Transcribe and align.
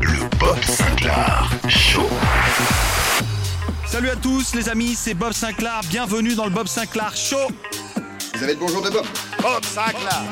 Le 0.00 0.38
Bob 0.38 0.64
Sinclair 0.64 1.48
Show. 1.68 2.08
Salut 3.86 4.10
à 4.10 4.16
tous, 4.16 4.54
les 4.56 4.68
amis, 4.68 4.96
c'est 4.96 5.14
Bob 5.14 5.32
Sinclair. 5.32 5.80
Bienvenue 5.88 6.34
dans 6.34 6.46
le 6.46 6.50
Bob 6.50 6.66
Sinclair 6.66 7.14
Show. 7.14 7.36
Vous 8.34 8.42
avez 8.42 8.54
le 8.54 8.58
bonjour 8.58 8.82
de 8.82 8.90
Bob. 8.90 9.06
Bob 9.40 9.64
Sinclair. 9.64 10.24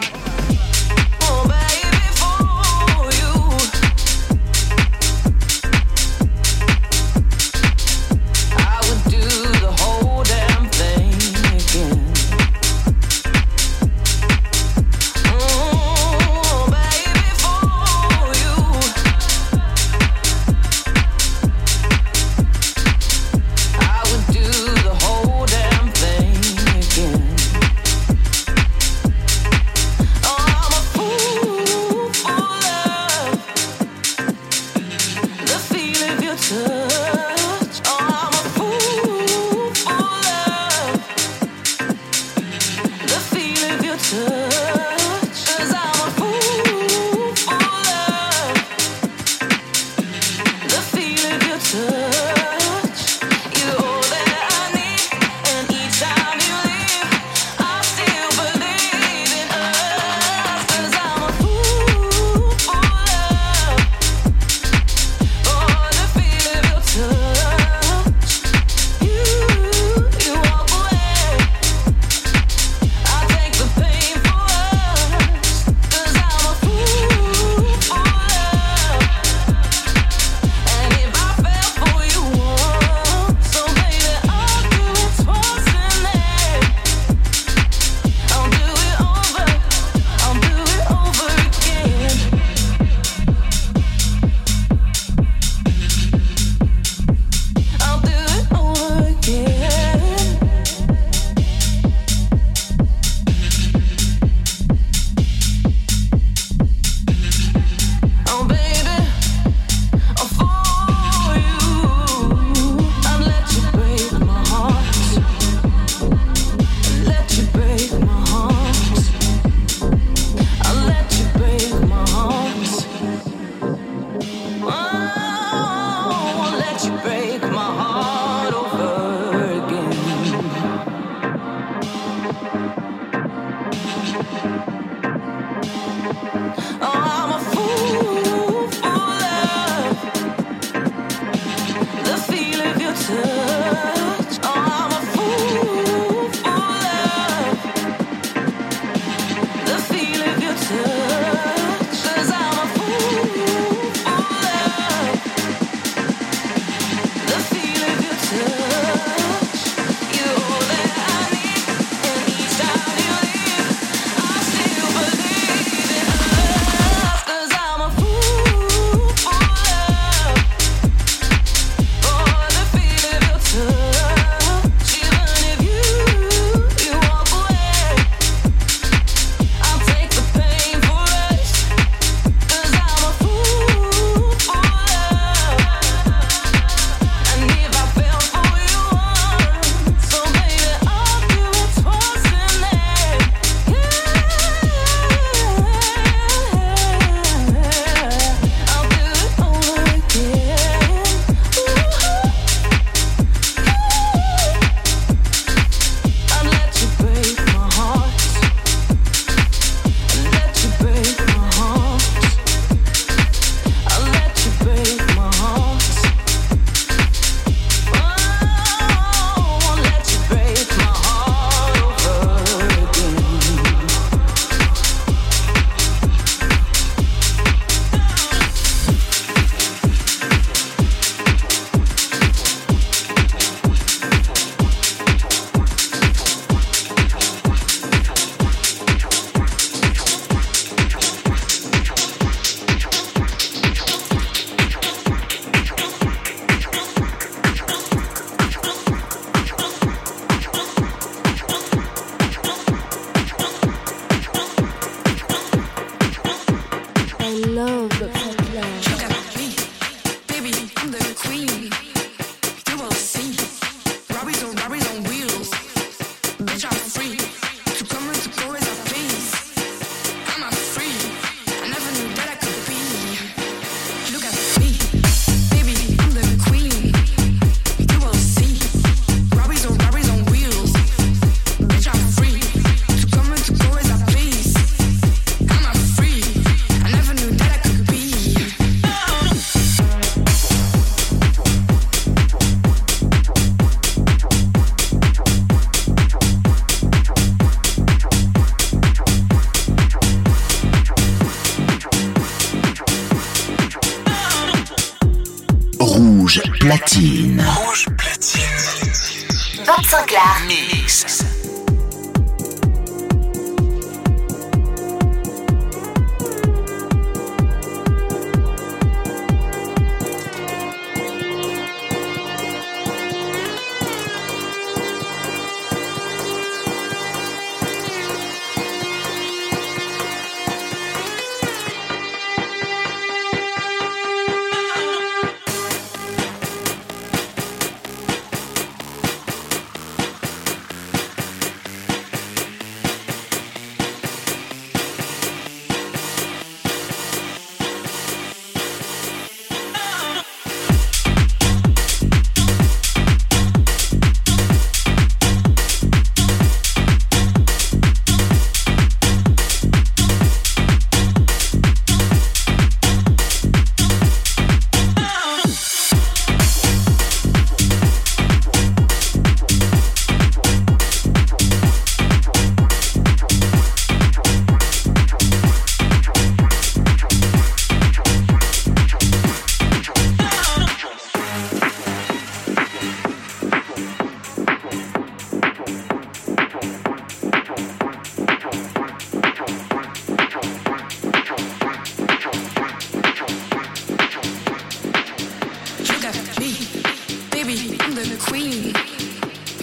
the 398.12 398.18
queen. 398.18 398.74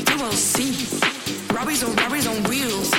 You 0.09 0.23
won't 0.23 0.33
see. 0.33 0.71
Robbies 1.53 1.87
on 1.87 1.95
robbies 1.97 2.27
on 2.27 2.43
wheels. 2.49 2.98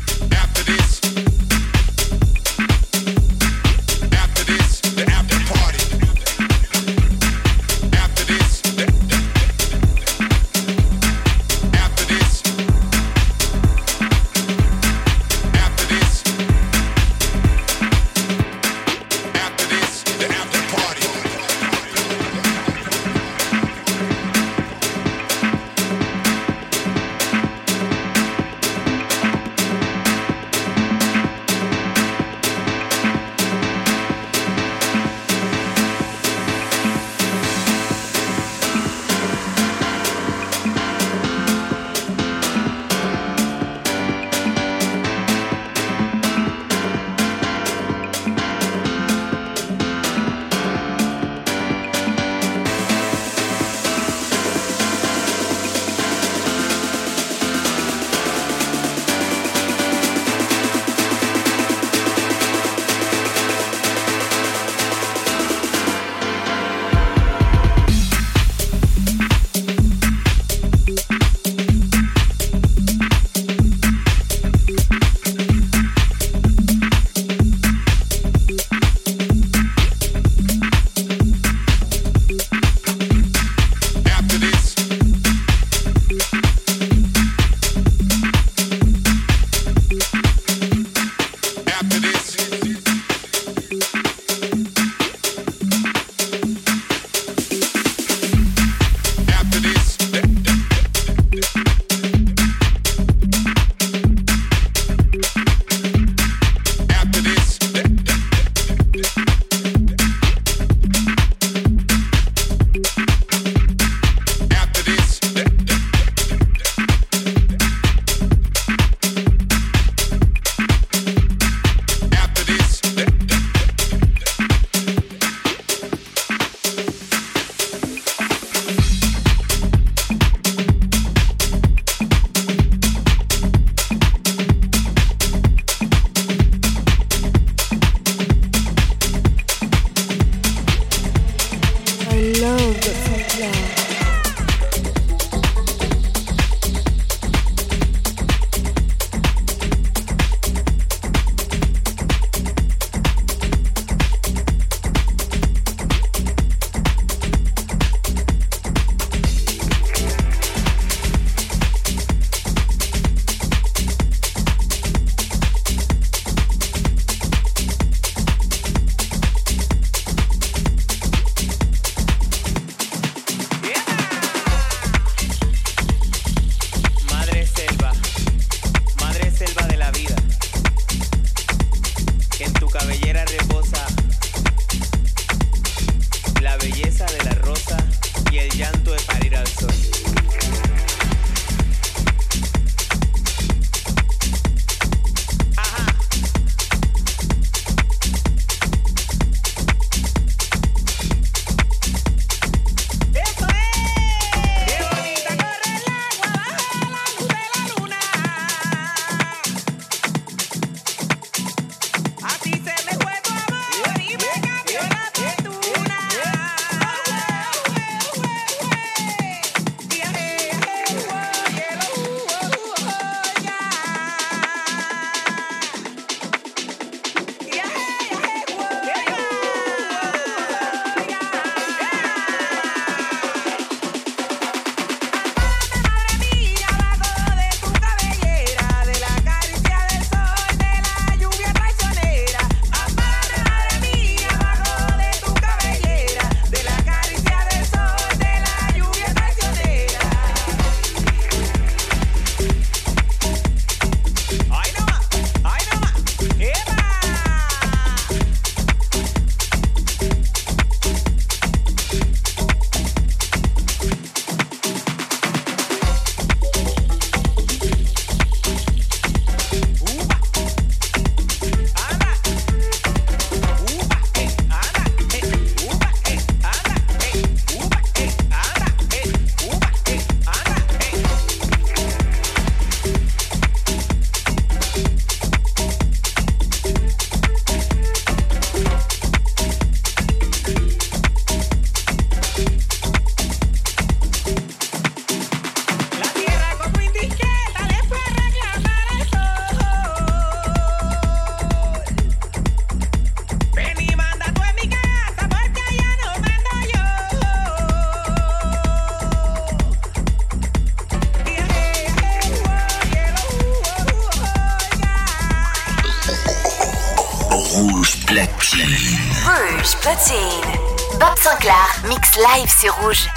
Sur 322.61 322.75
Rouge. 322.75 323.10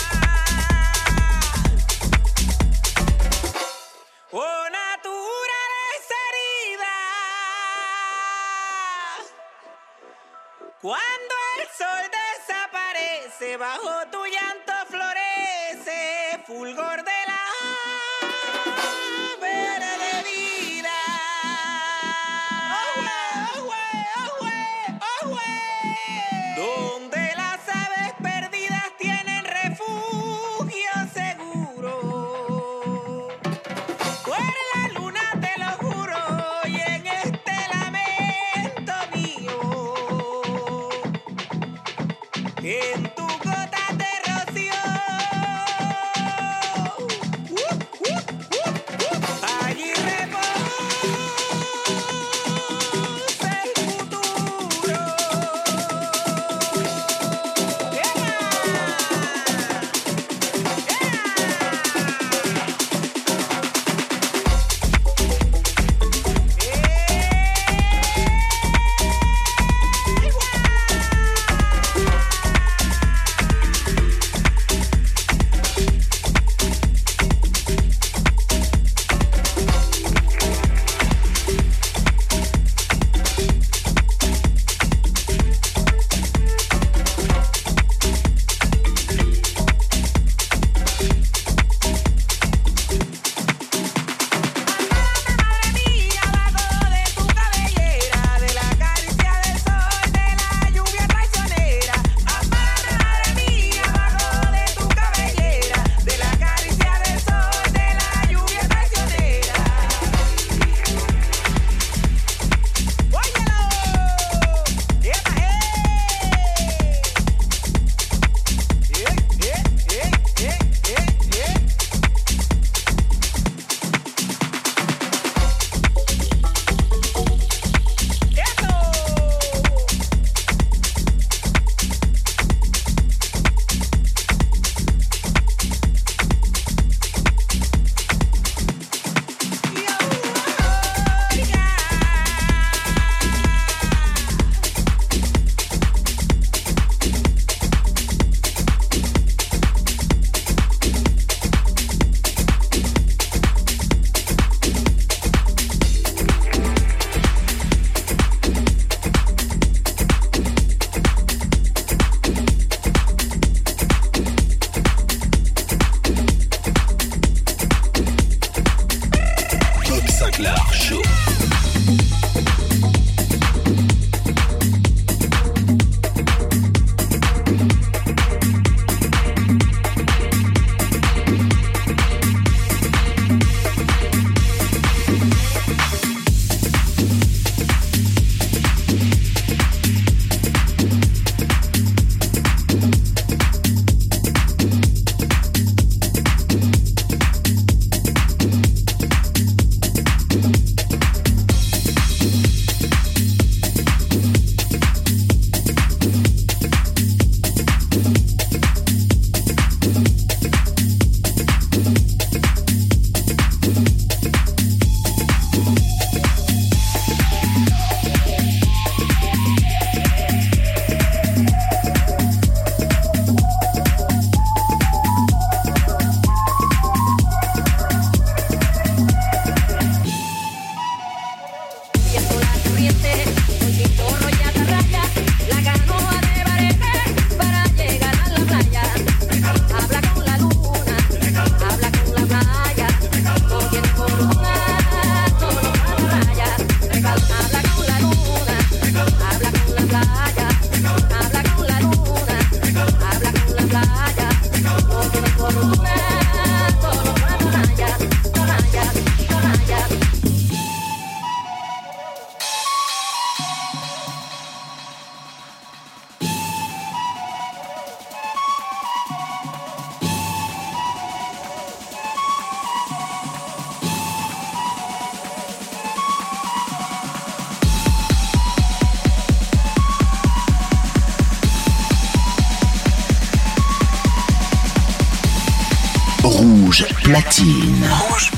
Rouge 286.24 286.86
platine. 287.02 287.86
Rouge 288.08 288.30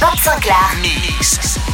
Bob 0.00 0.16
Sinclair. 0.22 0.76
Mix. 0.80 1.73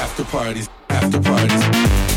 after 0.00 0.24
parties, 0.24 0.66
after 0.88 1.20
parties. 1.20 2.09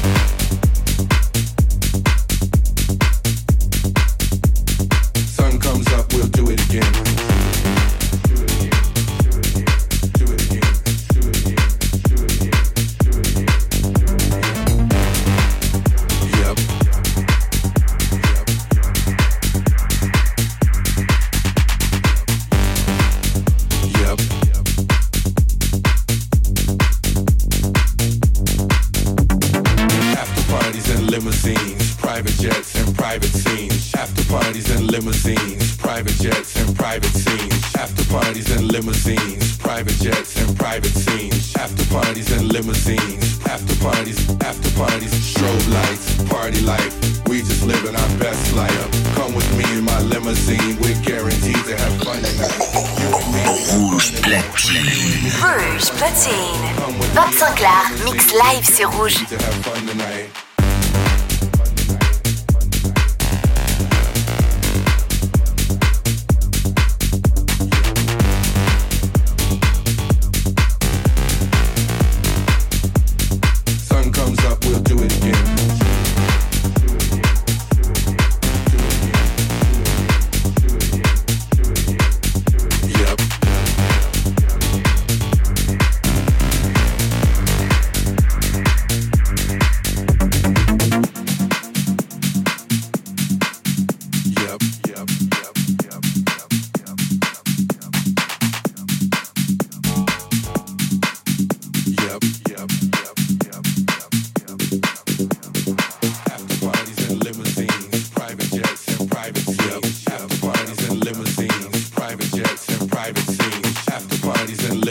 ready 59.13 59.25
to 59.25 59.45
have 59.45 59.65
fun. 59.65 59.72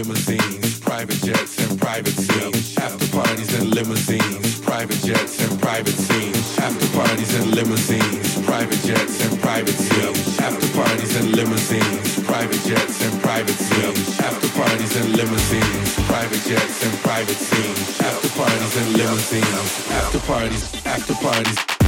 Limousines, 0.03 0.81
private 0.81 1.21
jets 1.23 1.59
and 1.63 1.81
private 1.81 2.15
scenes. 2.15 2.77
After 2.77 3.07
parties 3.17 3.55
and 3.55 3.73
limousines, 3.73 4.61
private 4.61 4.99
jets 4.99 5.39
and 5.41 5.61
private 5.61 5.95
scenes. 5.95 6.59
After 6.59 6.87
parties 6.99 7.35
and 7.39 7.55
limousines, 7.55 8.43
private 8.45 8.83
jets 8.83 9.25
and 9.25 9.41
private 9.41 9.79
scenes. 9.79 10.41
After 10.41 10.67
parties 10.75 11.15
and 11.17 11.37
limousines, 11.37 12.21
private 12.25 12.63
jets 12.67 13.05
and 13.05 13.23
private 13.23 13.55
scenes. 13.55 14.21
After 14.21 14.49
parties 14.59 14.97
and 14.97 15.17
limousines, 15.17 15.95
private 16.11 16.43
jets 16.51 16.85
and 16.85 16.95
private 16.99 17.39
scenes. 17.39 18.01
After 18.01 18.29
parties 18.31 18.77
and 18.77 18.97
limousines, 18.97 19.91
after 19.91 20.19
parties, 20.21 20.65
after 20.85 21.15
parties. 21.15 21.82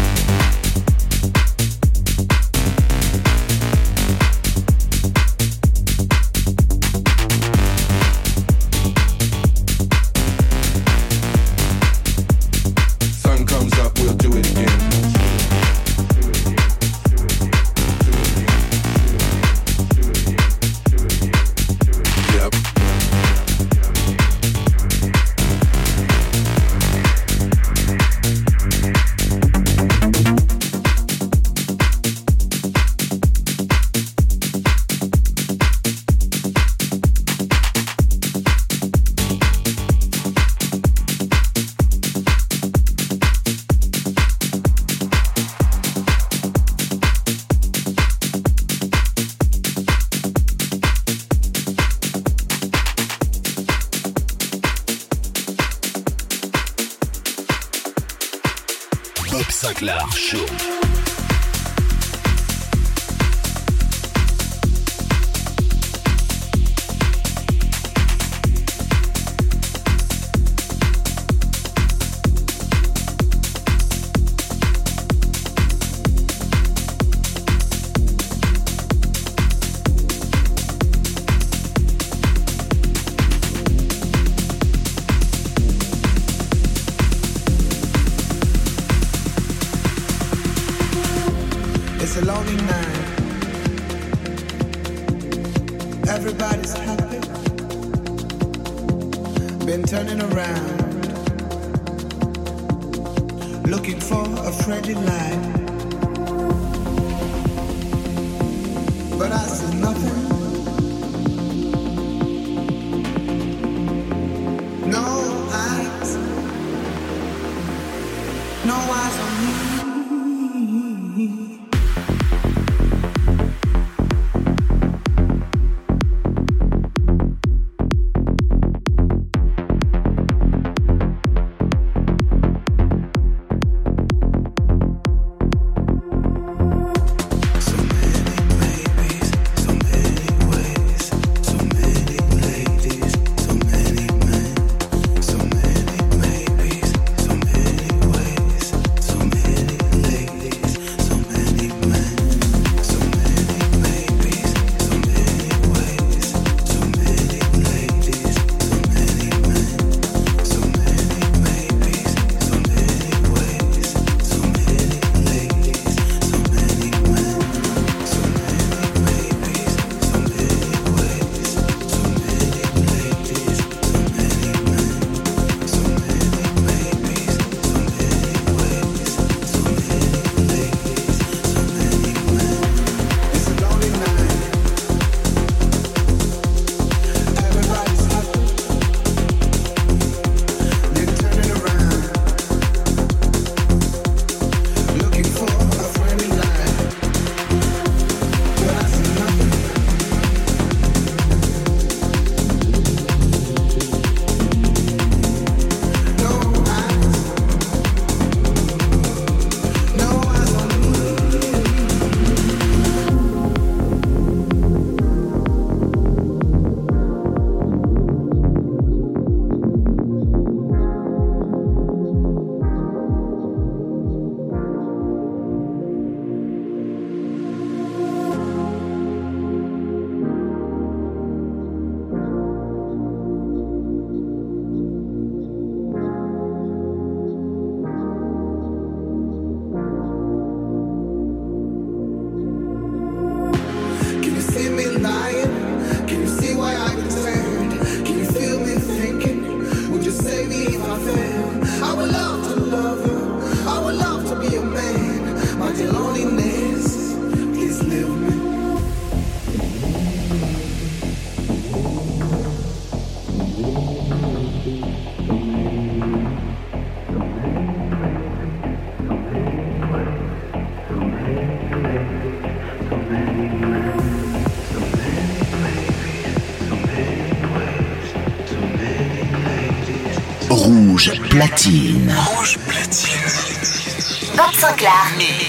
Platine. 281.35 282.14
Rouge 282.37 282.57
platine. 282.59 284.37
Bob 284.37 284.55
Sinclair. 284.55 285.43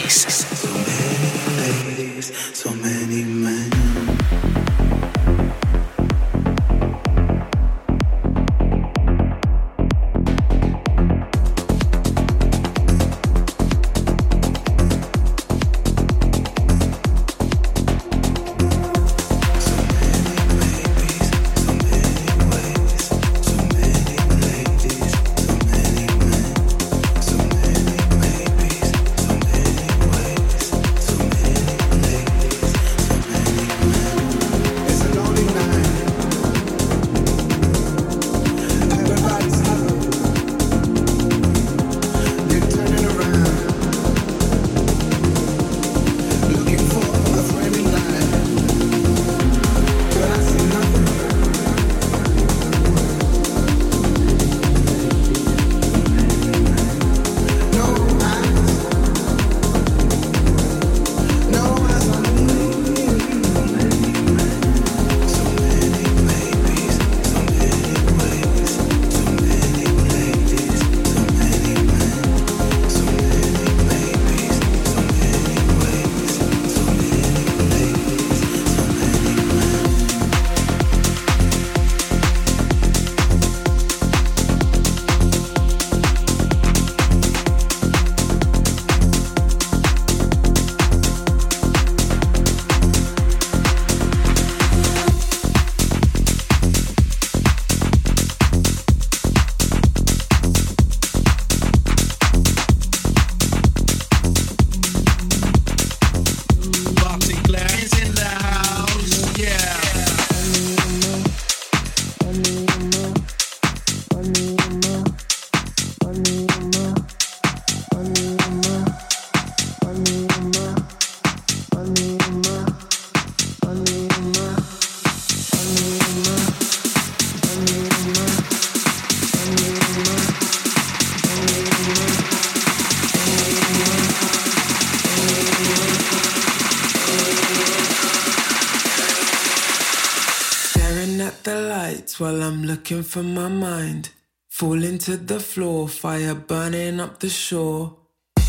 While 142.19 142.41
I'm 142.41 142.63
looking 142.63 143.03
for 143.03 143.23
my 143.23 143.47
mind. 143.47 144.09
Falling 144.49 144.97
to 144.99 145.17
the 145.17 145.39
floor, 145.39 145.87
fire 145.87 146.35
burning 146.35 146.99
up 146.99 147.19
the 147.19 147.29
shore. 147.29 147.95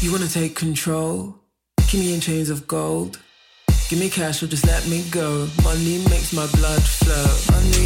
You 0.01 0.12
wanna 0.12 0.29
take 0.29 0.55
control? 0.55 1.37
Keep 1.89 2.01
me 2.01 2.14
in 2.14 2.21
chains 2.21 2.51
of 2.51 2.67
gold. 2.67 3.19
Give 3.89 3.99
me 3.99 4.11
cash 4.11 4.43
or 4.43 4.49
just 4.49 4.67
let 4.67 4.87
me 4.89 5.05
go. 5.11 5.49
Money 5.62 5.99
makes 6.11 6.33
my 6.33 6.47
blood 6.59 6.83
flow. 6.83 7.27
Money 7.55 7.86